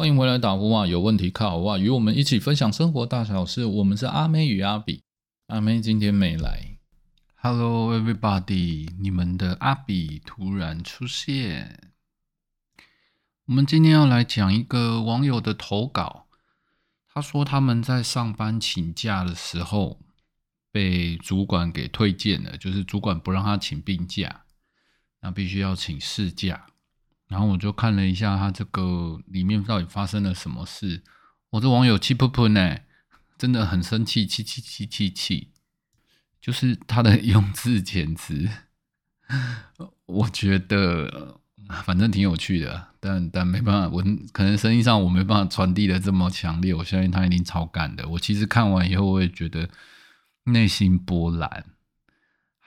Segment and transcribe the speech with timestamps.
[0.00, 0.86] 欢迎回来打呼啊！
[0.86, 1.76] 有问题靠我啊！
[1.76, 3.64] 与我们一起分享生活大小事。
[3.64, 5.02] 我们是阿妹与阿比，
[5.48, 6.78] 阿妹今天没来。
[7.34, 11.90] Hello everybody，你们的阿比突然出现。
[13.46, 16.28] 我们今天要来讲一个网友的投稿。
[17.12, 19.98] 他说他们在上班请假的时候
[20.70, 24.44] 被主管给推荐了，就是主管不让他请病假，
[25.22, 26.66] 那必须要请事假。
[27.28, 31.02] 然后我就看了一下他这个里面到底发生了什么事。
[31.50, 32.78] 我这网友气噗噗呢，
[33.38, 35.48] 真的很生气，气气气气气。
[36.40, 38.48] 就是他的 用字遣词，
[40.06, 41.40] 我觉得
[41.84, 46.72] 反正挺有趣的，但但没办法，我可能声音上我没办法传递的这么强烈。
[46.72, 48.08] 我相信他一定超感的。
[48.08, 49.68] 我其实看完以后，我也觉得
[50.44, 51.64] 内心波澜。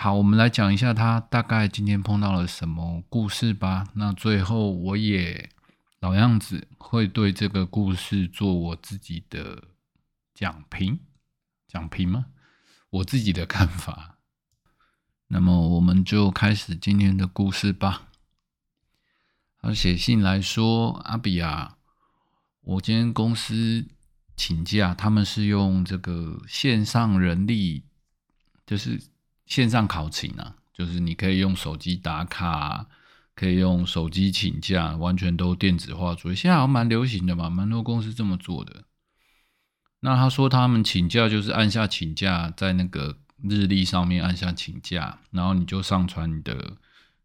[0.03, 3.87] 好，我们来讲一下他大概今天碰到了什么故事吧。
[3.93, 5.51] 那最后我也
[5.99, 9.65] 老样子会对这个故事做我自己的
[10.33, 11.01] 讲评，
[11.67, 12.25] 讲评吗？
[12.89, 14.17] 我自己的看法。
[15.27, 18.07] 那么我们就开始今天的故事吧。
[19.59, 21.77] 他写信来说：“阿比亚，
[22.61, 23.85] 我今天公司
[24.35, 27.83] 请假，他们是用这个线上人力，
[28.65, 28.99] 就是。”
[29.51, 32.87] 线上考勤啊，就是你可以用手机打卡，
[33.35, 36.35] 可以用手机请假，完全都电子化作业。
[36.37, 38.85] 现在好像蛮流行的嘛，蛮多公司这么做的。
[39.99, 46.77] 那他说他们请假就是按下请假，在那个日历上面按下请假，然后你就上传你的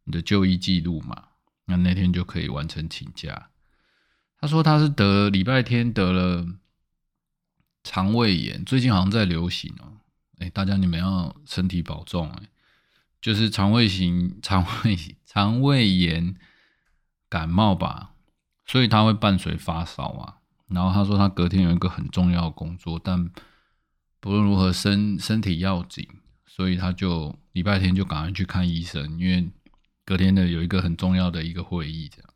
[0.02, 1.28] 你的就医记录嘛，
[1.66, 3.50] 那那天就可以完成请假。
[4.40, 6.44] 他说他是得礼拜天得了
[7.84, 9.92] 肠胃炎，最近好像在流行哦。
[10.38, 12.48] 哎，大家你们要身体保重哎，
[13.22, 16.36] 就是肠胃型肠胃肠胃炎
[17.28, 18.12] 感冒吧，
[18.66, 20.36] 所以他会伴随发烧啊。
[20.68, 23.30] 然后他说他隔天有一个很重要的工作，但
[24.20, 26.06] 不论如何身身体要紧，
[26.46, 29.48] 所以他就礼拜天就赶快去看医生，因为
[30.04, 32.30] 隔天的有一个很重要的一个会议这样。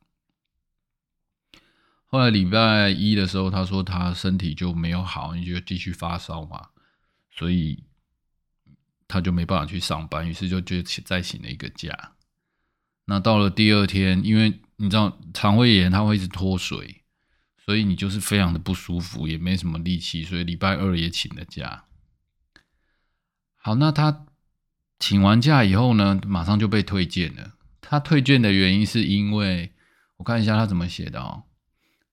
[2.07, 6.71] 后来礼拜一的时候，他说他身体就没有好，你就继续发烧嘛，
[7.31, 7.85] 所以。
[9.11, 12.13] 他就没办法去上班，于是就就再请了一个假。
[13.07, 17.03] 那到了第二天，因为你知道肠胃炎它会一直脱水，
[17.65, 21.87] 所以你就是非常的不舒服，也没什么力气，所以礼拜二也请了假。
[23.57, 24.27] 好，那他
[25.01, 27.55] 请完假以后呢，马上就被推荐了。
[27.81, 29.73] 他推荐的原因是因为
[30.19, 31.43] 我看一下他怎么写的哦。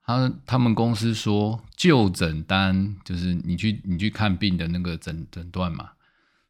[0.04, 5.92] 他他们公司说就诊单就是你去你去看病的那个诊诊断嘛。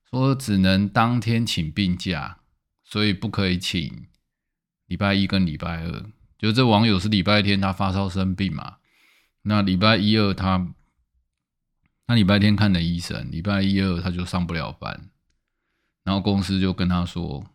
[0.09, 2.39] 说只能当天请病假，
[2.83, 4.07] 所以不可以请
[4.87, 6.05] 礼拜一跟礼拜二。
[6.37, 8.77] 就这网友是礼拜天他发烧生病嘛，
[9.41, 10.73] 那礼拜一二他，
[12.07, 15.09] 那礼拜天看的医生，礼拜一二他就上不了班，
[16.03, 17.45] 然后公司就跟他说，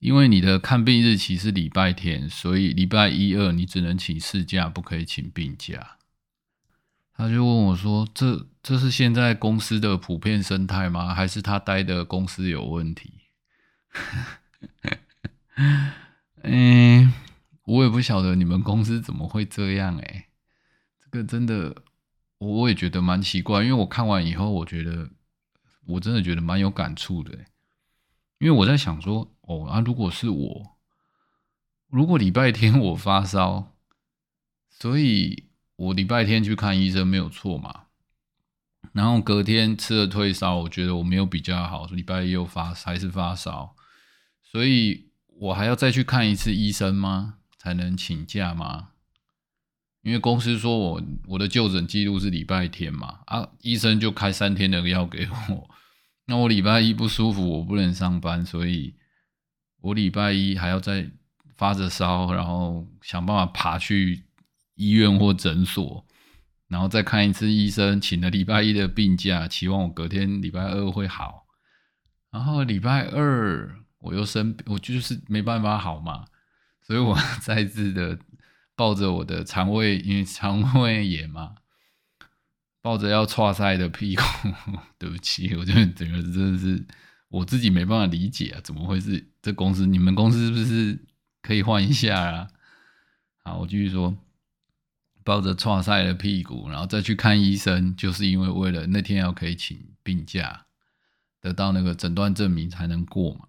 [0.00, 5.96] 因为你的看病日期是礼拜天，所以礼拜一二你只能请事假，不可以请病假。
[7.14, 11.14] 他就问我说：“这这是现在公司的普遍生态吗？
[11.14, 13.12] 还是他待的公司有问题？”
[16.42, 17.12] 嗯，
[17.64, 20.28] 我也不晓得你们公司怎么会这样哎，
[20.98, 21.82] 这个真的
[22.38, 23.62] 我也觉得蛮奇怪。
[23.62, 25.10] 因为我看完以后，我觉得
[25.86, 27.38] 我真的觉得蛮有感触的。
[28.38, 30.76] 因为我在想说，哦啊，如果是我，
[31.88, 33.76] 如果礼拜天我发烧，
[34.70, 35.51] 所以。
[35.76, 37.84] 我礼拜天去看医生没有错嘛，
[38.92, 43.74] 然后隔天吃了退烧，我觉得我没有比较好，礼拜一又发还是发烧，
[44.42, 47.38] 所以我还要再去看一次医生吗？
[47.58, 48.90] 才能请假吗？
[50.02, 55.70] 因为公司说我我的就诊记录是礼拜天嘛，啊，医生就开三天的药给我，
[56.26, 58.94] 那我礼拜一不舒服，我不能上班，所以
[59.80, 61.10] 我礼拜一还要再
[61.56, 64.24] 发着烧，然后想办法爬去。
[64.74, 66.06] 医院或诊所，
[66.68, 71.46] 然后再看一次医生，请了礼拜一的病假，期望我隔天礼拜二会好。
[72.30, 76.24] 然后礼拜二我又生，我就是没办法好嘛，
[76.80, 78.18] 所以我再次的
[78.74, 81.56] 抱着我的肠胃，因为肠胃炎嘛，
[82.80, 84.22] 抱着要岔塞的屁股。
[84.98, 86.82] 对不起，我就整个真的是
[87.28, 89.86] 我自己没办法理解啊，怎么会是这公司？
[89.86, 90.98] 你们公司是不是
[91.42, 92.48] 可以换一下啊？
[93.44, 94.16] 好，我继续说。
[95.24, 100.66] 抱着创晒的屁股，然后再去看医生，就是因为为了那天要可以请病假，
[101.40, 103.46] 得到那个诊断证明才能过嘛。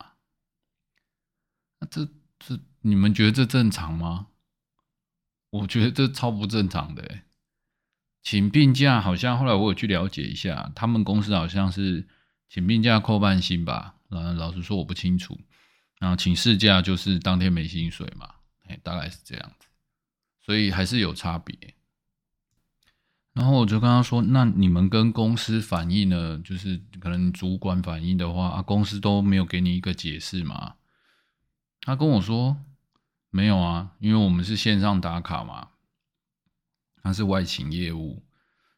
[1.79, 2.07] 那这
[2.39, 4.27] 这你们觉得这正常吗？
[5.49, 7.19] 我觉得这超不正常的。
[8.21, 12.07] 请病假好像后来我有去了解一下，他们公司好像是
[12.49, 13.95] 请病假扣半薪吧。
[14.07, 15.39] 老老实说我不清楚。
[15.99, 18.29] 然后请事假就是当天没薪水嘛，
[18.67, 19.67] 哎，大概是这样子，
[20.45, 21.55] 所以还是有差别。
[23.33, 26.39] 然后我就跟他说：“那你们跟公司反映呢？
[26.43, 30.75] 就是可能主管反映的话，啊，公司都没有给你一个解释嘛？”
[31.81, 32.57] 他跟我说
[33.31, 35.69] ：“没有啊，因为我们是线上打卡嘛，
[37.01, 38.23] 他是外勤业务。”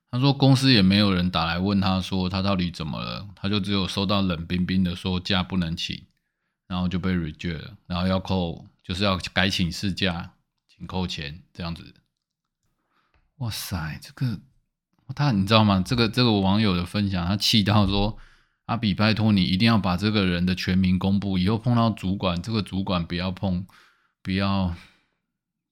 [0.10, 6.06] 他说：“公司也没有人打来问他说他到底怎么了，他就只有收到冷冰冰的说假不能请，
[6.68, 10.32] 然后就被 reject 了，然后要扣，就是要改请事假，
[10.86, 11.96] 扣钱这样子。”
[13.38, 14.40] 哇塞，这个
[15.14, 15.84] 他你知道吗？
[15.86, 18.18] 这个这个网友的分享，他气到说
[18.66, 23.68] ：“阿比，拜托你一定要把这个人的全名公布，以后碰到主管，这个主管不要碰，
[24.22, 24.76] 不要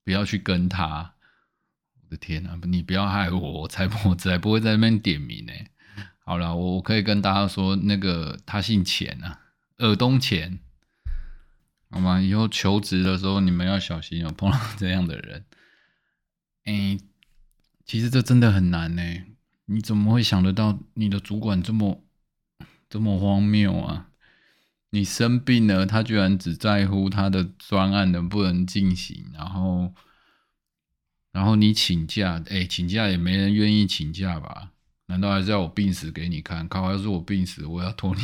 [0.03, 1.13] 不要去跟他。”
[2.03, 5.53] 我的天哪，你不要害我，我才我才不会在那边点名呢。
[6.25, 9.39] 好了，我我可以跟大家说，那个他姓钱啊，
[9.77, 10.59] 尔东钱，
[11.93, 12.19] 好吗？
[12.19, 15.45] 以后求职的时候你们要小心哦，碰到这样的人，
[16.65, 16.97] 哎。
[17.85, 19.03] 其实这真的很难呢，
[19.65, 22.01] 你怎么会想得到你的主管这么
[22.89, 24.07] 这么荒谬啊？
[24.91, 29.93] 你生病了，他居然只在乎他的专案能不能进行，然后
[31.33, 34.71] 然后你请假，哎，请假也没人愿意请假吧？
[35.07, 36.65] 难道还是要我病死给你看？
[36.69, 38.21] 靠，要是我病死，我要拖你？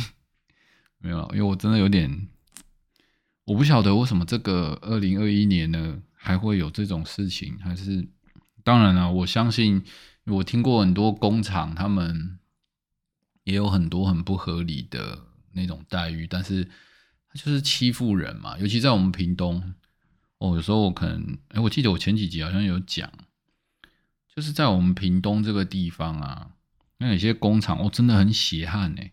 [0.96, 2.28] 没有，因为我真的有点，
[3.50, 8.06] 我不晓得为什么这个二零二一年呢还会有这种事情，还是？
[8.62, 9.82] 当然了，我相信
[10.26, 12.38] 我听过很多工厂，他们
[13.42, 15.18] 也有很多很不合理的
[15.54, 18.56] 那种待遇，但是他就是欺负人嘛。
[18.58, 19.74] 尤其在我们屏东，
[20.38, 23.10] 哦，有时候我可能，哎，我记得我前几集好像有讲，
[24.32, 26.52] 就是在我们屏东这个地方啊，
[26.98, 29.10] 那有些工厂，哦，真的很血汗哎。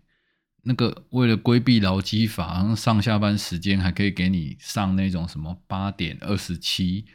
[0.67, 7.05] 那个为了规避劳基法，上下班时间还可以给你上那种什么八点二十七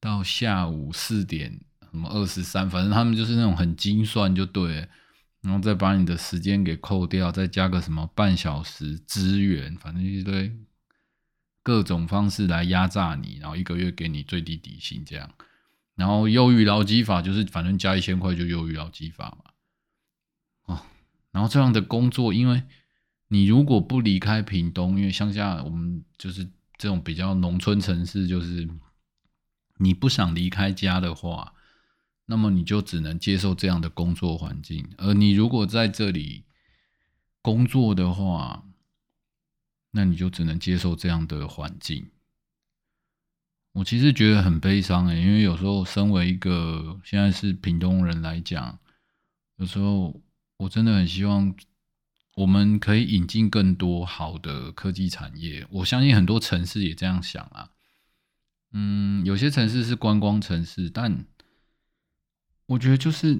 [0.00, 1.60] 到下午四点。
[1.90, 4.88] 什么二十三，反正他们就是那种很精算就对，
[5.42, 10.52] 然后再把你的时间给扣掉，再加个什么半小时支援，反正一堆
[11.62, 15.30] 各种方式来压榨你，然后一个月给你最低底薪这样，
[15.94, 20.82] 然后优于劳基法就是反正加一千块就优于劳基法嘛，哦，
[21.30, 22.60] 然后这样的工作，因为
[23.28, 26.44] 你如果不离开屏东，因为乡下我们就是
[26.76, 28.68] 这种比较农村城市，就是
[29.78, 31.54] 你不想离开家的话。
[32.26, 36.46] 那么你就只能接受这样的工作环境，而你如果在这里
[37.42, 38.64] 工作的话，
[39.90, 42.10] 那你就只能接受这样的环境。
[43.72, 48.78] 我其实觉得很悲伤诶，因为有时候身为一个现在是屏东人来讲，
[49.56, 50.22] 有时候
[50.56, 51.54] 我真的很希望
[52.34, 55.66] 我们可以引进更多好的科技产业。
[55.70, 57.70] 我相信很多城市也这样想啊。
[58.72, 61.26] 嗯，有些城市是观光城市，但
[62.66, 63.38] 我觉得就是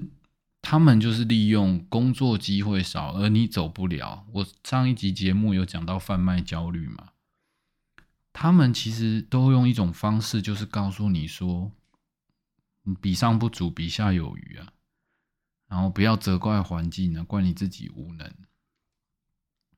[0.61, 4.25] 他们就是利用工作机会少，而你走不了。
[4.31, 7.09] 我上一集节目有讲到贩卖焦虑嘛，
[8.31, 11.73] 他们其实都用一种方式，就是告诉你说，
[13.01, 14.71] 比上不足，比下有余啊。
[15.67, 18.33] 然后不要责怪环境啊，怪你自己无能，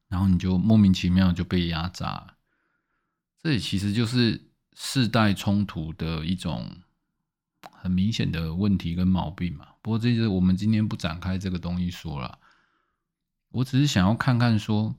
[0.08, 2.36] 然后你就莫名其妙就被压榨。
[3.42, 6.78] 这其实就是世代冲突的一种。
[7.80, 12.40] 很明显的问题跟毛病嘛，不过这是我们今天不展开这个东西说了。
[13.50, 14.96] 我只是想要看看说，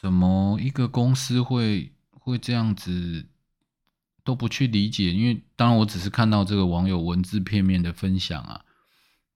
[0.00, 3.26] 怎么一个公司会会这样子
[4.24, 5.12] 都不去理解？
[5.12, 8.64] 因为当然我只是看到这个网友文字片面的分享啊，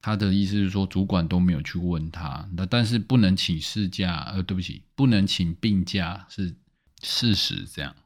[0.02, 6.54] 他的意思是说主管都没有去问他，那但是不能请事假，呃，对不起，不能请病假是
[7.02, 7.64] 事实。
[7.64, 7.96] 这样，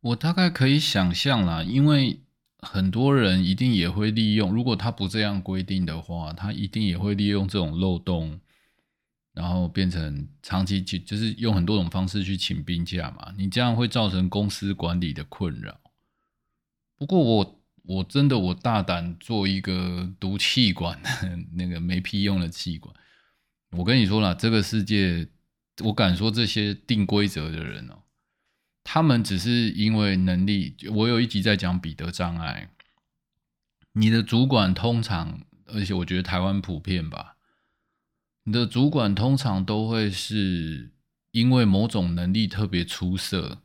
[0.00, 2.18] 我大概可以想象啦，因为。
[2.64, 8.38] 很多人一定也会利用，如果他不这样规定的话，他一定也会利用这种漏洞，
[9.34, 13.34] 然后变成长期请，就是用很多种方式去请病假嘛。
[13.36, 15.80] 你这样会造成公司管理的困扰。
[16.96, 21.00] 不过我我真的我大胆做一个毒气管
[21.54, 22.94] 那个没屁用的气管。
[23.76, 25.28] 我跟你说了，这个世界，
[25.84, 28.02] 我敢说这些定规则的人哦。
[28.84, 32.70] 他们只是因为能力，我有一集在讲彼得障碍。
[33.92, 37.36] 你的主管通常，而且我觉得台湾普遍吧，
[38.44, 40.92] 你的主管通常都会是
[41.30, 43.62] 因为某种能力特别出色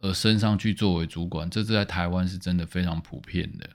[0.00, 3.70] 而升上去作为主管，这是在台湾是真的非常普遍的。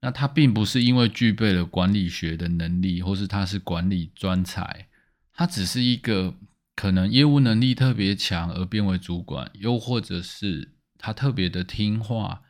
[0.00, 4.88] 那他并不是因为具备了管理学的能力，或是他是管理专才，
[5.32, 6.34] 他只是一个
[6.76, 12.42] 可能业务能力特别强而变为主管，又或者是他特别的听话，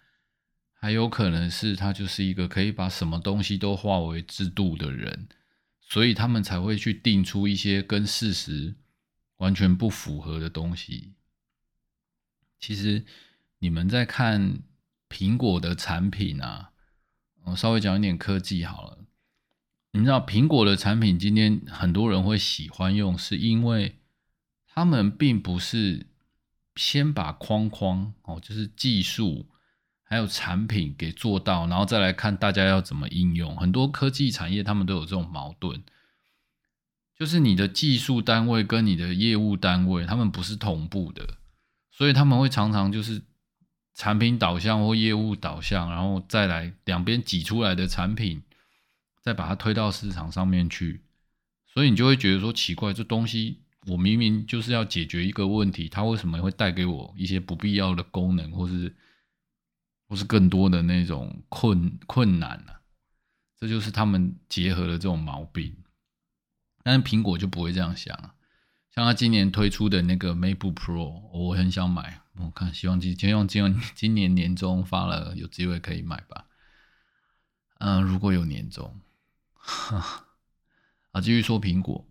[0.75, 5.29] 还有可能是他就是一个可以把什么东西都化为制度的人，
[5.81, 8.77] 所以他们才会去定出一些跟事实
[9.39, 11.15] 完全不符合的东西。
[12.59, 13.05] 其实
[13.59, 14.61] 你们在看
[15.09, 16.71] 苹果的产品啊。
[17.45, 18.99] 我稍微讲一点科技好了。
[19.93, 23.97] 你知道苹果的产品今天很多人会喜欢用，是因为
[24.67, 26.09] 他们并不是
[26.77, 29.49] 先把框框哦，就是技术
[30.03, 33.57] 还有产品给做到，然后再来看大家要怎么应用。
[33.57, 35.83] 很多科技产业他们都有这种矛盾，
[37.19, 41.38] 就是你的技术单位跟你的业务单位他们不是同步的，
[41.99, 43.21] 所以他们会常常就是。
[44.01, 48.41] 产品导向或业务导向，然后再来两边挤出来的产品，
[49.21, 51.01] 再把它推到市场上面去，
[51.67, 58.95] 所以你就会觉得说奇怪，这东西我明明就是要解决一个问题，它为什么会带给我一些不必要的功能，或是
[60.07, 62.73] 或是更多的那种困困难呢？
[63.59, 65.75] 这就是他们结合的这种毛病。
[66.85, 68.33] 但是苹果就不会这样想啊，
[68.99, 72.21] 像他今年推出的那个 MacBook Pro，我很想买。
[72.35, 76.47] 我看，希望今希望今今年年终发了，有机会可以买吧。
[77.79, 78.99] 嗯，如果有年终，
[81.13, 82.09] 啊，继续说苹果，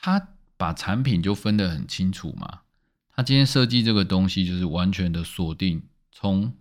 [0.00, 2.60] 他把产品就分得很清楚嘛。
[3.16, 5.82] 他今天设计这个东西，就是完全的锁定。
[6.12, 6.56] 从，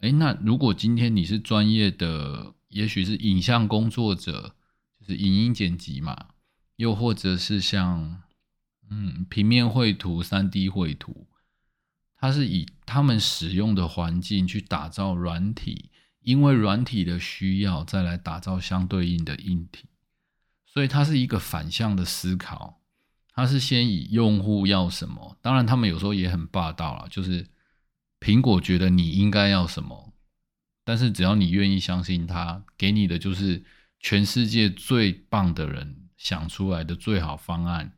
[0.00, 4.54] 哎，那如果今天你是专业的，也许是影像工作者，
[5.00, 6.26] 就是影音剪辑嘛，
[6.76, 8.22] 又或者是像，
[8.90, 11.26] 嗯，平面绘图、三 D 绘图。
[12.16, 19.86] 它是以他们使用的环境去打造软体，因为软体的需要再来打造相对应的硬体，
[20.66, 22.82] 所以它是一个反向的思考。
[23.32, 27.46] 它是先以用户要什么，当然他们有时候也很霸道了，就是
[28.18, 30.12] 苹果觉得你应该要什么，
[30.84, 33.64] 但是只要你愿意相信它，给你的就是
[33.98, 37.96] 全世界最棒的人想出来的最好方案。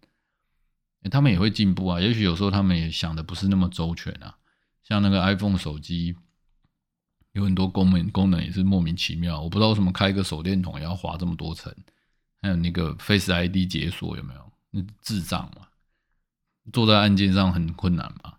[1.10, 4.36] 他们也会进步啊，也许有时候他们也想的不是那么周全啊。
[4.82, 6.16] 像那个 iPhone 手机，
[7.32, 11.74] 有很多功能功能也是莫名其妙，我不知道为什么开一个手电筒要划这么多层。
[12.40, 14.52] 还有那个 Face ID 解锁有没有？
[14.70, 15.68] 那智障嘛，
[16.72, 18.34] 坐在按键上很困难嘛。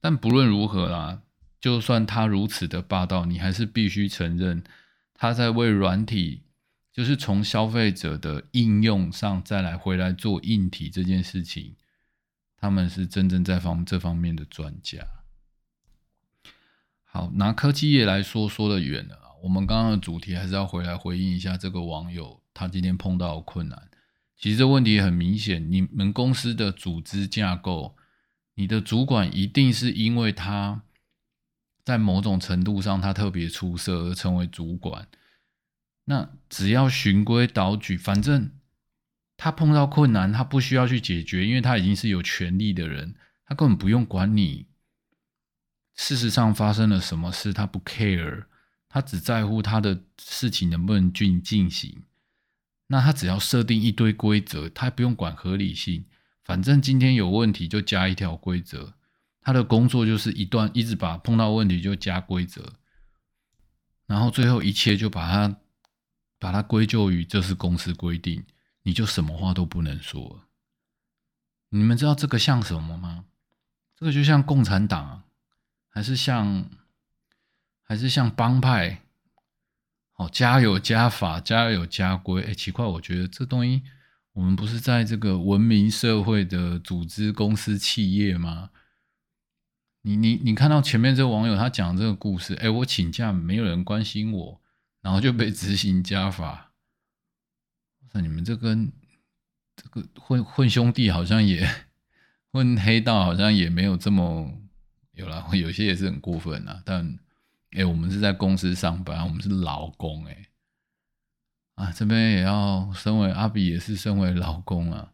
[0.00, 1.22] 但不论如何啦，
[1.60, 4.62] 就算他如此的霸道，你还是必须承认
[5.14, 6.42] 他在为软体。
[6.96, 11.76] 就是从消费者的应用上再来回来做硬体这件事情，
[12.56, 15.06] 他们是真正在方这方面的专家。
[17.04, 19.18] 好，拿科技业来说，说的远了。
[19.42, 23.90] 我们刚刚的主题还是要回来回应一下这个网友他今天碰到的困难。
[24.38, 27.94] 其实这问题很明显，你们公司的组织架构，
[28.54, 30.82] 你的主管一定是因为他
[31.84, 35.06] 在某种程度上他特别出色而成为主管。
[36.08, 38.52] 那只要循规蹈矩，反正
[39.36, 44.66] 他碰到困难，他不需要去解决，因为他已经是有权利的人，他根本不用管你。
[45.96, 48.44] 事实上发生了什么事，他不 care，
[48.88, 52.04] 他只在乎他的事情能不能进进行。
[52.86, 56.04] 那他只要设定一堆规则，他不用管合理性，
[56.44, 58.94] 反正今天有问题就加一条规则。
[59.40, 62.74] 他的工作就是一段一直把碰到问题就加规则，
[64.06, 65.58] 然后最后一切就把它。
[66.46, 68.44] 把它归咎于这是公司规定，
[68.84, 70.42] 你就什么话都不能说。
[71.70, 73.24] 你们知道这个像什么吗？
[73.96, 75.24] 这个就像共产党，
[75.88, 76.70] 还是像，
[77.82, 79.02] 还是像帮派？
[80.14, 82.40] 哦，家有家法，家有家规。
[82.42, 83.82] 哎，奇怪，我觉得这东西，
[84.34, 88.70] 我们不是在这个文明社会的组织、公司、企业吗？
[90.02, 94.60] 你你你看到前面这个网友他讲这个故事，哎，我请假没有人关心我。
[95.06, 96.72] 然后就被执行家法。
[98.12, 98.90] 那你们这跟
[99.76, 101.64] 这个混混兄弟好像也
[102.50, 104.52] 混黑道，好像也没有这么
[105.12, 105.46] 有了。
[105.54, 106.82] 有些也是很过分啊。
[106.84, 107.20] 但
[107.70, 110.48] 哎，我们是在公司上班，我们是劳工哎。
[111.76, 115.12] 啊，这边也要身为阿比，也是身为劳工啊。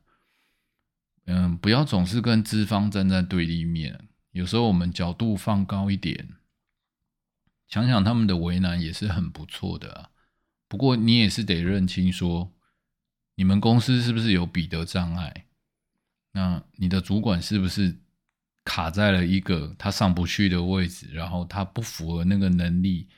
[1.26, 4.08] 嗯，不要总是跟资方站在对立面。
[4.30, 6.30] 有时候我们角度放高一点。
[7.72, 10.10] 想想他们的为难也是很不错的啊，
[10.68, 12.52] 不过你也是得认清说，
[13.34, 15.46] 你们公司是不是有彼得障碍？
[16.32, 17.96] 那你的主管是不是
[18.62, 23.08] 卡在了一个他上不去的位置，然后他不符合那个能力，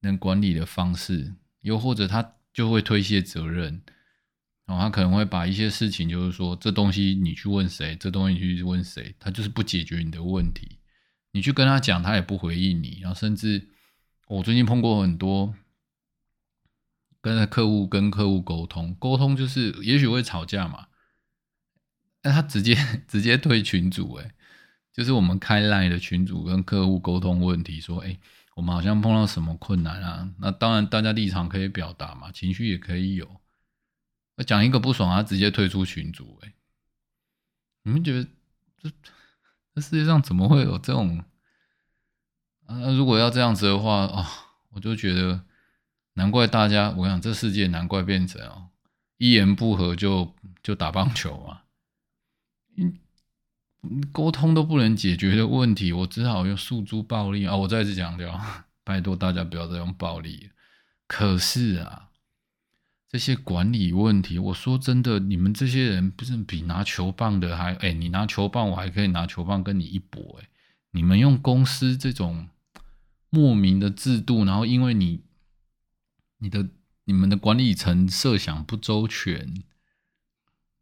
[0.00, 3.82] 能管理的方式，又或者他就会推卸责任，
[4.64, 10.78] 然后他可能会把一些事情，就是说这东西你去问谁，这东西去问谁，他就是不解决你的问题。
[11.32, 13.68] 你去跟他讲，他也不回应你，然后甚至
[14.26, 15.54] 我最近碰过很多
[17.20, 20.88] 跟客户跟客户沟通，沟通就是也许会吵架嘛，
[22.22, 22.74] 那他直接
[23.06, 24.32] 直接退群组，诶
[24.92, 28.18] 就是我们开赖的群组跟客户沟通问题，说，哎，
[28.56, 30.32] 我们好像碰到什么困难啊？
[30.38, 33.40] 那当然大家立场可以表达嘛，情绪也可以有。
[34.36, 36.54] 我讲一个不爽，他直接退出群组，哎，
[37.82, 38.28] 你们觉得
[38.78, 38.90] 这？
[39.74, 41.24] 这世界上怎么会有这种？
[42.66, 44.26] 啊，如果要这样子的话啊，
[44.70, 45.42] 我就觉得
[46.14, 48.68] 难怪大家，我想这世界难怪变成哦，
[49.18, 51.64] 一言不合就就打棒球啊，
[52.76, 52.98] 嗯，
[54.12, 57.56] 沟通都不能解决的问题，我只好用诉诸暴力啊！
[57.56, 58.40] 我再次强调，
[58.82, 60.50] 拜托大家不要再用暴力。
[61.06, 62.08] 可是啊。
[63.06, 67.92] 这些管理问题，我说真的，你们这些人不是比拿球棒的还哎？
[67.92, 70.48] 你拿球棒，我还可以拿球棒跟你一搏哎！
[70.90, 72.48] 你们用公司这种
[73.34, 75.24] 莫名的制度，然后因为你
[76.38, 76.68] 你的
[77.04, 79.64] 你们的管理层设想不周全，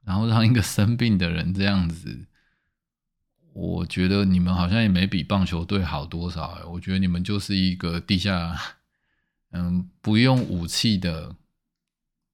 [0.05, 2.27] 然后让一个生病的人这样子，
[3.55, 6.67] 我觉得你们好像也没比棒球队好多少！
[6.69, 8.57] 我觉得你们就是一个地下
[9.53, 11.37] 嗯不用武器的。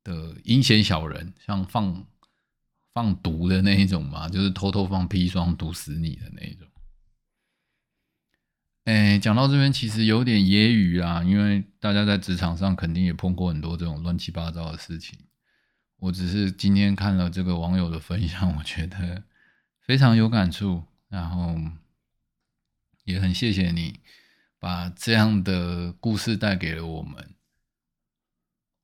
[0.04, 2.06] 的阴险小人，像放
[2.94, 6.66] 放毒的那一种嘛，就是偷偷放砒霜毒死你的那一种。
[8.88, 15.18] 哎，讲到这边其实有点揶揄啊，因为大家在职场上肯定也碰过很多这种乱七八糟的事情。
[15.98, 19.24] 我只是今天看了这个网友的分享，我觉得
[19.82, 21.54] 非常有感触，然后
[23.04, 24.00] 也很谢谢你
[24.58, 27.34] 把这样的故事带给了我们。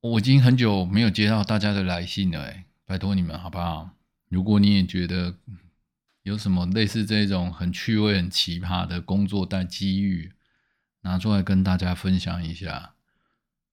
[0.00, 3.88] 我已经很久没有接到大家的来信了，哎，拜托你们好不好？
[4.28, 5.38] 如果你也觉得
[6.24, 10.32] 有什么类似这种很趣味、很奇葩的工作带机遇，
[11.02, 12.94] 拿出来跟大家分享一下。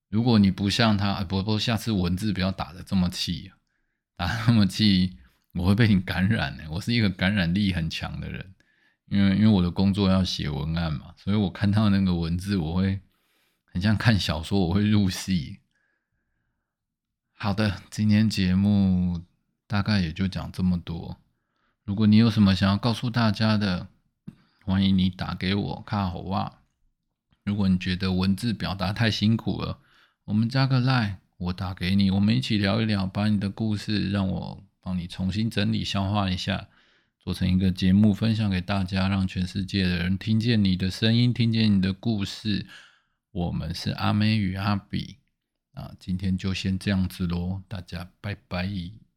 [0.10, 3.54] 如果你不像他，不不，下次文字不要打的这么气，
[4.18, 5.16] 打那么气，
[5.54, 6.70] 我会被你感染的。
[6.72, 8.54] 我是一个感染力很强的人，
[9.06, 13.00] 因为因为我的工作要写文案嘛，所以我看到那个文字，我会
[13.64, 15.60] 很像看小说，我会入戏。
[17.32, 19.24] 好的，今天节目
[19.68, 21.21] 大概也就讲这么多。
[21.92, 23.90] 如果你有什么想要告诉大家的，
[24.64, 26.60] 欢迎你打给我卡好哇。
[27.44, 29.80] 如果你觉得文字表达太辛苦了，
[30.24, 36.70] 我们加个 line，我打给你，我们一起聊一聊，把你的故事让我帮你重新整理消化一下，
[37.20, 42.66] 做成一个节目分享给大家，让全世界的人听见你的声音，听见你的故事。
[43.34, 45.18] 我们是阿美与阿比。
[45.74, 49.11] 啊，今天就先这样子喽，大家拜拜。